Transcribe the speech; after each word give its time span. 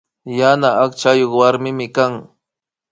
Yana 0.37 0.69
akchayuk 0.83 1.31
warmimi 1.39 1.87
kani 1.95 2.19